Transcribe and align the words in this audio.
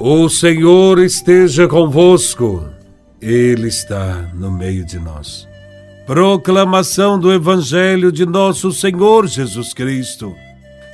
O 0.00 0.28
Senhor 0.28 1.00
esteja 1.00 1.66
convosco, 1.66 2.64
Ele 3.20 3.66
está 3.66 4.30
no 4.32 4.48
meio 4.48 4.84
de 4.84 4.96
nós. 4.96 5.48
Proclamação 6.06 7.18
do 7.18 7.32
Evangelho 7.32 8.12
de 8.12 8.24
Nosso 8.24 8.70
Senhor 8.70 9.26
Jesus 9.26 9.74
Cristo, 9.74 10.32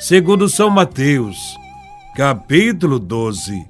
segundo 0.01 0.49
São 0.49 0.71
Mateus, 0.71 1.37
capítulo 2.17 2.99
12, 2.99 3.67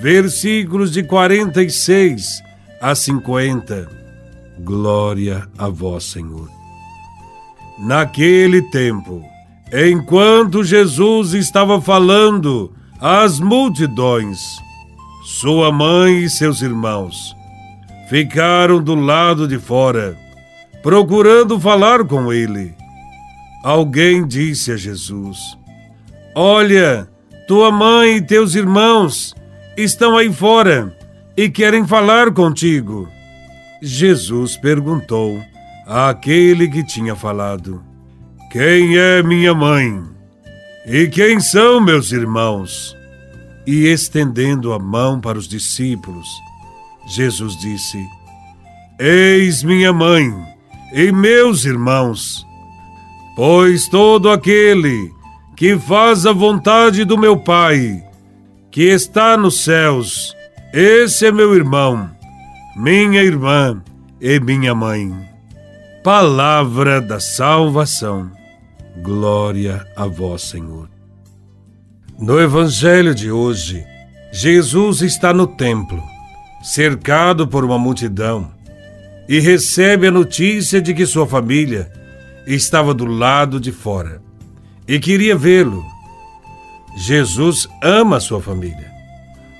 versículos 0.00 0.90
de 0.90 1.02
46 1.02 2.42
a 2.80 2.94
50. 2.94 3.86
Glória 4.60 5.46
a 5.58 5.68
Vós, 5.68 6.04
Senhor. 6.04 6.48
Naquele 7.80 8.62
tempo, 8.70 9.22
enquanto 9.70 10.64
Jesus 10.64 11.34
estava 11.34 11.82
falando, 11.82 12.72
as 13.00 13.40
multidões, 13.40 14.40
sua 15.24 15.72
mãe 15.72 16.24
e 16.24 16.30
seus 16.30 16.62
irmãos, 16.62 17.34
ficaram 18.08 18.82
do 18.82 18.94
lado 18.94 19.48
de 19.48 19.58
fora, 19.58 20.16
procurando 20.82 21.58
falar 21.58 22.04
com 22.04 22.32
ele. 22.32 22.74
Alguém 23.62 24.26
disse 24.26 24.72
a 24.72 24.76
Jesus: 24.76 25.38
Olha, 26.34 27.08
tua 27.48 27.72
mãe 27.72 28.16
e 28.16 28.22
teus 28.22 28.54
irmãos 28.54 29.34
estão 29.76 30.16
aí 30.16 30.32
fora 30.32 30.96
e 31.36 31.48
querem 31.48 31.86
falar 31.86 32.32
contigo. 32.32 33.08
Jesus 33.82 34.56
perguntou 34.56 35.42
àquele 35.86 36.68
que 36.68 36.84
tinha 36.84 37.16
falado: 37.16 37.82
Quem 38.50 38.96
é 38.96 39.22
minha 39.22 39.52
mãe? 39.54 40.13
E 40.86 41.08
quem 41.08 41.40
são 41.40 41.80
meus 41.80 42.12
irmãos? 42.12 42.94
E 43.66 43.86
estendendo 43.86 44.74
a 44.74 44.78
mão 44.78 45.18
para 45.18 45.38
os 45.38 45.48
discípulos, 45.48 46.28
Jesus 47.06 47.56
disse: 47.58 47.98
Eis 48.98 49.62
minha 49.62 49.94
mãe 49.94 50.30
e 50.92 51.10
meus 51.10 51.64
irmãos, 51.64 52.46
pois 53.34 53.88
todo 53.88 54.30
aquele 54.30 55.10
que 55.56 55.78
faz 55.78 56.26
a 56.26 56.32
vontade 56.32 57.02
do 57.04 57.16
meu 57.16 57.38
Pai, 57.38 58.04
que 58.70 58.82
está 58.82 59.38
nos 59.38 59.64
céus, 59.64 60.36
esse 60.74 61.24
é 61.24 61.32
meu 61.32 61.54
irmão, 61.54 62.10
minha 62.76 63.22
irmã 63.22 63.82
e 64.20 64.38
minha 64.38 64.74
mãe. 64.74 65.14
Palavra 66.02 67.00
da 67.00 67.18
salvação. 67.18 68.43
Glória 69.02 69.84
a 69.96 70.06
vós, 70.06 70.42
Senhor. 70.42 70.88
No 72.16 72.40
Evangelho 72.40 73.12
de 73.12 73.30
hoje, 73.30 73.84
Jesus 74.32 75.02
está 75.02 75.32
no 75.32 75.48
templo, 75.48 76.00
cercado 76.62 77.48
por 77.48 77.64
uma 77.64 77.76
multidão, 77.76 78.52
e 79.28 79.40
recebe 79.40 80.06
a 80.06 80.12
notícia 80.12 80.80
de 80.80 80.94
que 80.94 81.06
sua 81.06 81.26
família 81.26 81.90
estava 82.46 82.94
do 82.94 83.04
lado 83.04 83.58
de 83.58 83.72
fora 83.72 84.22
e 84.86 85.00
queria 85.00 85.36
vê-lo. 85.36 85.84
Jesus 86.96 87.68
ama 87.82 88.20
sua 88.20 88.40
família 88.40 88.92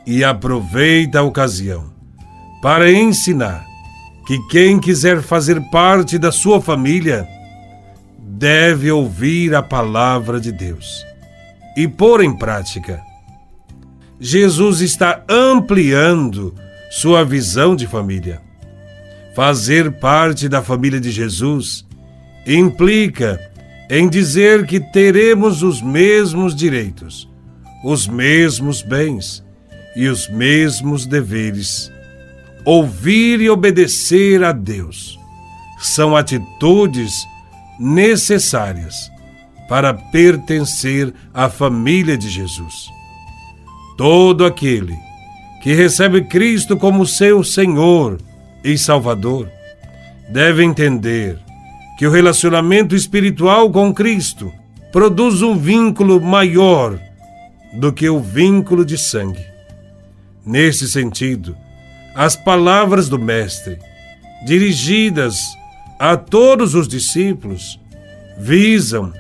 e 0.07 0.23
aproveita 0.23 1.19
a 1.19 1.23
ocasião 1.23 1.93
para 2.63 2.93
ensinar 2.93 3.65
que 4.27 4.39
quem 4.49 4.79
quiser 4.79 5.23
fazer 5.23 5.61
parte 5.71 6.19
da 6.19 6.31
sua 6.31 6.61
família 6.61 7.27
deve 8.37 8.91
ouvir 8.91 9.55
a 9.55 9.63
palavra 9.63 10.41
de 10.41 10.51
Deus 10.51 11.07
e 11.77 11.87
pôr 11.87 12.23
em 12.23 12.37
prática. 12.37 13.01
Jesus 14.19 14.81
está 14.81 15.23
ampliando 15.29 16.55
sua 16.91 17.25
visão 17.25 17.77
de 17.77 17.87
família. 17.87 18.41
Fazer 19.37 19.93
parte 19.93 20.49
da 20.49 20.63
família 20.63 21.01
de 21.01 21.11
Jesus 21.11 21.87
implica 22.47 23.41
em 23.89 24.09
dizer 24.09 24.67
que 24.67 24.81
teremos 24.81 25.63
os 25.63 25.81
mesmos 25.81 26.57
direitos, 26.57 27.31
os 27.85 28.09
mesmos 28.09 28.83
bens 28.83 29.45
e 29.95 30.09
os 30.09 30.29
mesmos 30.29 31.07
deveres. 31.07 31.91
Ouvir 32.65 33.41
e 33.41 33.51
obedecer 33.51 34.43
a 34.43 34.51
Deus 34.51 35.19
são 35.79 36.17
atitudes 36.17 37.27
necessárias 37.79 39.11
para 39.69 39.95
pertencer 39.95 41.13
à 41.33 41.49
família 41.49 42.17
de 42.17 42.29
Jesus. 42.29 42.89
Todo 43.97 44.45
aquele 44.45 44.97
que 45.63 45.73
recebe 45.73 46.23
Cristo 46.25 46.77
como 46.77 47.07
seu 47.07 47.43
Senhor 47.43 48.21
e 48.63 48.77
Salvador 48.77 49.49
deve 50.29 50.65
entender 50.65 51.39
que 51.99 52.07
o 52.07 52.11
relacionamento 52.11 52.95
espiritual 52.95 53.71
com 53.71 53.95
Cristo 53.95 54.53
produz 54.93 55.43
um 55.43 55.57
vínculo 55.57 56.21
maior 56.21 56.99
do 57.73 57.93
que 57.93 58.09
o 58.09 58.21
vínculo 58.21 58.85
de 58.85 58.97
sangue. 58.97 59.45
Nesse 60.45 60.89
sentido, 60.89 61.57
as 62.15 62.37
palavras 62.37 63.09
do 63.09 63.19
Mestre, 63.19 63.79
dirigidas 64.47 65.37
a 65.99 66.17
todos 66.17 66.75
os 66.75 66.89
discípulos 66.89 67.81
visam 68.39 69.13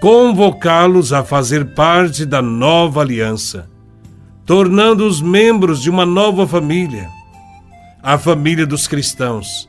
convocá-los 0.00 1.12
a 1.12 1.22
fazer 1.22 1.74
parte 1.74 2.26
da 2.26 2.42
nova 2.42 3.00
aliança, 3.00 3.68
tornando-os 4.44 5.20
membros 5.20 5.80
de 5.80 5.88
uma 5.88 6.04
nova 6.04 6.46
família, 6.46 7.08
a 8.02 8.18
família 8.18 8.66
dos 8.66 8.88
cristãos, 8.88 9.68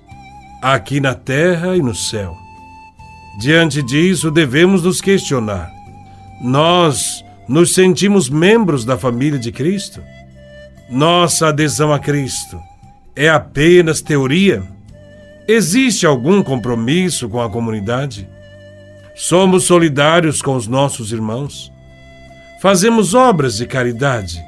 aqui 0.62 1.00
na 1.00 1.14
terra 1.14 1.78
e 1.78 1.82
no 1.82 1.94
céu. 1.94 2.36
Diante 3.40 3.84
disso, 3.84 4.32
devemos 4.32 4.84
nos 4.84 5.02
questionar: 5.02 5.72
nós 6.42 7.24
nos 7.48 7.74
sentimos 7.74 8.30
membros 8.30 8.86
da 8.86 8.98
família 8.98 9.38
de 9.38 9.52
Cristo? 9.52 10.02
Nossa 10.90 11.48
adesão 11.48 11.92
a 11.92 12.00
Cristo 12.00 12.60
é 13.16 13.30
apenas 13.30 14.02
teoria? 14.02 14.73
Existe 15.48 16.06
algum 16.06 16.42
compromisso 16.42 17.28
com 17.28 17.42
a 17.42 17.50
comunidade? 17.50 18.30
Somos 19.14 19.66
solidários 19.66 20.42
com 20.42 20.56
os 20.56 20.68
nossos 20.68 21.12
irmãos? 21.12 21.70
Fazemos 22.62 23.14
obras 23.14 23.58
de 23.58 23.68
caridade? 23.68 24.42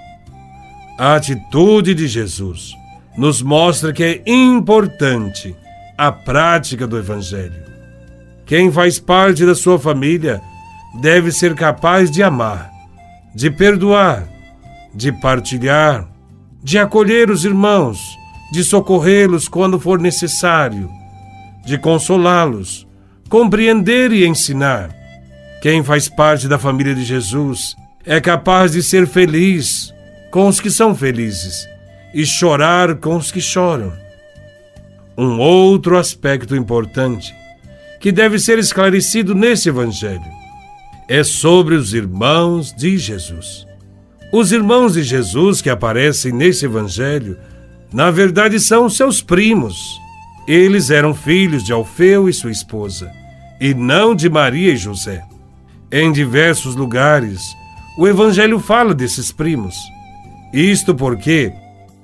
A 0.97 1.15
atitude 1.15 1.93
de 1.93 2.07
Jesus 2.07 2.71
nos 3.17 3.41
mostra 3.41 3.91
que 3.91 4.03
é 4.03 4.23
importante 4.25 5.53
a 5.97 6.13
prática 6.13 6.87
do 6.87 6.97
Evangelho. 6.97 7.65
Quem 8.45 8.71
faz 8.71 8.97
parte 8.97 9.45
da 9.45 9.53
sua 9.53 9.77
família 9.77 10.41
deve 11.01 11.29
ser 11.29 11.55
capaz 11.55 12.09
de 12.09 12.23
amar, 12.23 12.71
de 13.35 13.51
perdoar, 13.51 14.29
de 14.93 15.11
partilhar, 15.11 16.07
de 16.63 16.77
acolher 16.77 17.29
os 17.29 17.43
irmãos 17.43 17.99
de 18.51 18.63
socorrê-los 18.63 19.47
quando 19.47 19.79
for 19.79 19.99
necessário, 19.99 20.89
de 21.65 21.77
consolá-los, 21.77 22.87
compreender 23.29 24.11
e 24.11 24.25
ensinar. 24.25 24.95
Quem 25.61 25.83
faz 25.83 26.07
parte 26.07 26.47
da 26.47 26.59
família 26.59 26.93
de 26.93 27.03
Jesus 27.03 27.75
é 28.05 28.21
capaz 28.21 28.73
de 28.73 28.83
ser 28.83 29.07
feliz 29.07 29.93
com 30.31 30.47
os 30.47 30.59
que 30.59 30.69
são 30.69 30.93
felizes 30.93 31.67
e 32.13 32.25
chorar 32.25 32.95
com 32.95 33.15
os 33.15 33.31
que 33.31 33.41
choram. 33.41 33.91
Um 35.17 35.39
outro 35.39 35.97
aspecto 35.97 36.55
importante 36.55 37.33
que 37.99 38.11
deve 38.11 38.37
ser 38.37 38.59
esclarecido 38.59 39.33
nesse 39.33 39.69
Evangelho 39.69 40.21
é 41.07 41.23
sobre 41.23 41.75
os 41.75 41.93
irmãos 41.93 42.73
de 42.73 42.97
Jesus. 42.97 43.65
Os 44.31 44.51
irmãos 44.51 44.93
de 44.93 45.03
Jesus 45.03 45.61
que 45.61 45.69
aparecem 45.69 46.31
nesse 46.31 46.65
Evangelho 46.65 47.37
na 47.95 48.11
verdade, 48.11 48.59
são 48.59 48.89
seus 48.89 49.21
primos. 49.21 50.01
Eles 50.45 50.89
eram 50.89 51.13
filhos 51.13 51.63
de 51.63 51.71
Alfeu 51.71 52.27
e 52.27 52.33
sua 52.33 52.51
esposa, 52.51 53.09
e 53.57 53.73
não 53.73 54.13
de 54.13 54.29
Maria 54.29 54.73
e 54.73 54.75
José. 54.75 55.23
Em 55.89 56.11
diversos 56.11 56.75
lugares, 56.75 57.41
o 57.97 58.05
Evangelho 58.05 58.59
fala 58.59 58.93
desses 58.93 59.31
primos. 59.31 59.77
Isto 60.53 60.93
porque 60.93 61.53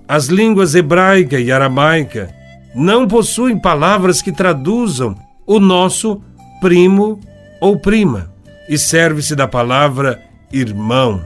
as 0.07 0.27
línguas 0.27 0.75
hebraica 0.75 1.37
e 1.37 1.51
aramaica 1.51 2.33
não 2.73 3.05
possuem 3.05 3.59
palavras 3.59 4.21
que 4.21 4.31
traduzam 4.31 5.13
o 5.45 5.59
nosso 5.59 6.21
primo 6.61 7.19
ou 7.59 7.77
prima, 7.77 8.31
e 8.69 8.77
serve-se 8.77 9.35
da 9.35 9.45
palavra 9.45 10.21
irmão 10.53 11.21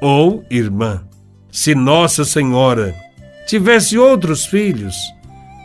ou 0.00 0.44
irmã. 0.48 1.02
Se 1.50 1.74
Nossa 1.74 2.24
Senhora 2.24 2.94
tivesse 3.46 3.98
outros 3.98 4.44
filhos, 4.44 4.96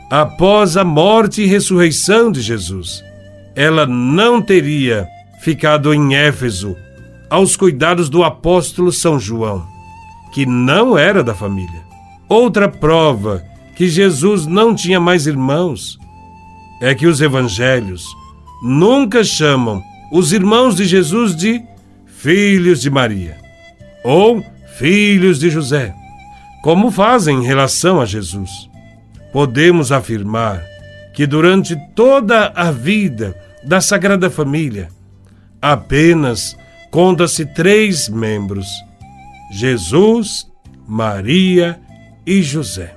após 0.10 0.78
a 0.78 0.84
morte 0.84 1.42
e 1.42 1.46
ressurreição 1.46 2.32
de 2.32 2.42
Jesus, 2.42 3.04
ela 3.56 3.86
não 3.86 4.42
teria 4.42 5.08
ficado 5.42 5.94
em 5.94 6.16
Éfeso 6.16 6.76
aos 7.30 7.56
cuidados 7.56 8.10
do 8.10 8.24
apóstolo 8.24 8.92
São 8.92 9.20
João. 9.20 9.66
que 10.32 10.46
não 10.46 10.98
era 10.98 11.22
da 11.24 11.36
família. 11.36 11.82
Outra 12.30 12.70
prova 12.70 13.44
que 13.76 13.90
Jesus 13.90 14.46
não 14.48 14.74
tinha 14.74 15.00
mais 15.00 15.28
irmãos 15.28 16.00
é 16.82 16.96
que 16.96 17.06
os 17.06 17.20
evangelhos 17.22 18.06
nunca 18.64 19.24
chamam 19.24 19.84
os 20.12 20.32
irmãos 20.32 20.76
de 20.76 20.86
Jesus 20.86 21.36
de 21.36 21.62
filhos 22.06 22.82
de 22.82 22.90
Maria 22.90 23.38
ou 24.04 24.44
filhos 24.78 25.40
de 25.40 25.50
José, 25.50 25.94
como 26.62 26.92
fazem 26.92 27.40
em 27.40 27.46
relação 27.46 28.00
a 28.00 28.06
Jesus. 28.06 28.70
Podemos 29.34 29.92
afirmar 29.92 30.64
que 31.14 31.26
durante 31.26 31.76
toda 31.96 32.52
a 32.56 32.72
vida 32.72 33.36
da 33.64 33.82
Sagrada 33.82 34.30
Família, 34.30 34.90
apenas 35.62 36.56
conta-se 36.90 37.46
três 37.46 38.08
membros: 38.10 38.68
Jesus, 39.52 40.48
Maria 40.88 41.80
e 42.26 42.42
José. 42.42 42.94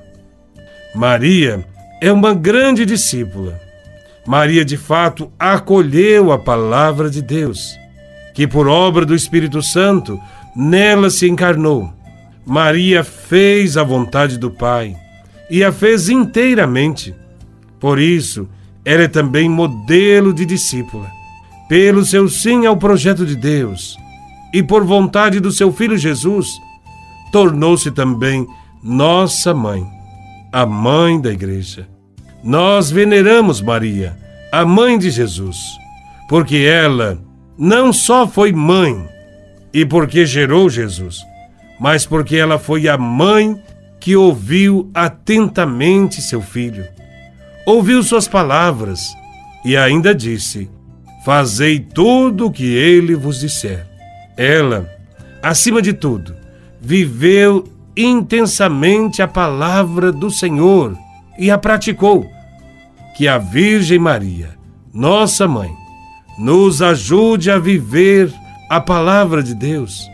Maria 0.95 1.65
é 2.01 2.13
uma 2.13 2.35
grande 2.35 2.85
discípula. 2.85 3.61
Maria, 4.27 4.65
de 4.65 4.77
fato, 4.77 5.31
acolheu 5.39 6.33
a 6.33 6.39
palavra 6.39 7.11
de 7.11 7.21
Deus, 7.21 7.79
que 8.33 8.47
por 8.47 8.67
obra 8.67 9.05
do 9.05 9.15
Espírito 9.15 9.61
Santo 9.63 10.19
nela 10.57 11.11
se 11.11 11.29
encarnou. 11.29 11.93
Maria 12.47 13.03
fez 13.03 13.77
a 13.77 13.83
vontade 13.83 14.39
do 14.39 14.51
Pai 14.51 14.97
e 15.51 15.65
a 15.65 15.73
fez 15.73 16.09
inteiramente. 16.09 17.15
Por 17.81 17.99
isso, 17.99 18.49
ela 18.85 19.03
é 19.03 19.09
também 19.09 19.49
modelo 19.49 20.33
de 20.33 20.45
discípula. 20.45 21.11
Pelo 21.69 22.05
seu 22.05 22.29
sim 22.29 22.67
ao 22.67 22.77
projeto 22.77 23.25
de 23.25 23.35
Deus 23.35 23.97
e 24.53 24.63
por 24.63 24.85
vontade 24.85 25.41
do 25.41 25.51
seu 25.51 25.73
filho 25.73 25.97
Jesus, 25.97 26.49
tornou-se 27.33 27.91
também 27.91 28.47
nossa 28.83 29.55
mãe, 29.55 29.85
a 30.53 30.67
mãe 30.67 31.21
da 31.21 31.33
igreja. 31.33 31.89
Nós 32.43 32.91
veneramos 32.91 33.63
Maria, 33.63 34.17
a 34.53 34.65
mãe 34.65 34.99
de 34.99 35.11
Jesus, 35.11 35.57
porque 36.29 36.59
ela 36.59 37.19
não 37.57 37.93
só 37.93 38.29
foi 38.29 38.53
mãe 38.53 39.09
e 39.73 39.85
porque 39.87 40.27
gerou 40.27 40.69
Jesus, 40.69 41.25
mas 41.85 42.07
porque 42.07 42.35
ela 42.35 42.59
foi 42.59 42.89
a 42.89 42.97
mãe 42.97 43.63
que 44.01 44.17
ouviu 44.17 44.91
atentamente 44.95 46.23
seu 46.23 46.41
filho, 46.41 46.87
ouviu 47.67 48.03
suas 48.03 48.27
palavras 48.27 49.15
e 49.63 49.77
ainda 49.77 50.15
disse: 50.15 50.71
Fazei 51.27 51.79
tudo 51.79 52.47
o 52.47 52.51
que 52.51 52.65
ele 52.65 53.15
vos 53.15 53.41
disser. 53.41 53.87
Ela, 54.35 54.91
acima 55.43 55.83
de 55.83 55.93
tudo, 55.93 56.35
viveu 56.81 57.69
intensamente 57.95 59.21
a 59.21 59.29
palavra 59.29 60.11
do 60.11 60.31
Senhor 60.31 60.97
e 61.39 61.51
a 61.51 61.59
praticou. 61.59 62.27
Que 63.15 63.29
a 63.29 63.37
Virgem 63.37 63.99
Maria, 63.99 64.57
nossa 64.91 65.47
mãe, 65.47 65.71
nos 66.39 66.81
ajude 66.81 67.51
a 67.51 67.59
viver 67.59 68.33
a 68.71 68.81
palavra 68.81 69.43
de 69.43 69.55
Deus 69.55 70.14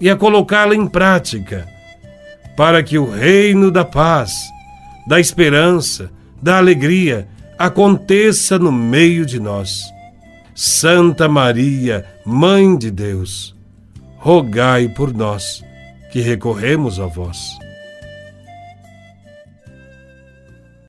e 0.00 0.10
a 0.10 0.16
colocá-la 0.16 0.74
em 0.74 0.86
prática, 0.86 1.66
para 2.56 2.82
que 2.82 2.98
o 2.98 3.10
reino 3.10 3.70
da 3.70 3.84
paz, 3.84 4.32
da 5.06 5.18
esperança, 5.18 6.10
da 6.40 6.58
alegria 6.58 7.28
aconteça 7.58 8.58
no 8.58 8.70
meio 8.70 9.24
de 9.24 9.40
nós. 9.40 9.82
Santa 10.54 11.28
Maria, 11.28 12.06
Mãe 12.24 12.76
de 12.76 12.90
Deus, 12.90 13.54
rogai 14.18 14.88
por 14.88 15.12
nós 15.12 15.64
que 16.12 16.20
recorremos 16.20 17.00
a 17.00 17.06
vós. 17.06 17.63